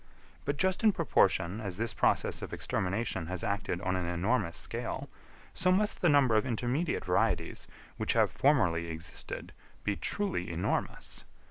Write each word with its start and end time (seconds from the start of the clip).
But 0.45 0.57
just 0.57 0.83
in 0.83 0.93
proportion 0.93 1.61
as 1.61 1.77
this 1.77 1.93
process 1.93 2.41
of 2.41 2.53
extermination 2.53 3.27
has 3.27 3.43
acted 3.43 3.79
on 3.81 3.95
an 3.95 4.07
enormous 4.07 4.57
scale, 4.57 5.11
so 5.53 5.71
must 5.71 6.01
the 6.01 6.09
number 6.09 6.33
of 6.35 6.43
intermediate 6.43 7.05
varieties, 7.05 7.67
which 7.97 8.13
have 8.13 8.31
formerly 8.31 8.87
existed, 8.87 9.53
be 9.83 9.95
truly 9.95 10.49
enormous. 10.51 11.23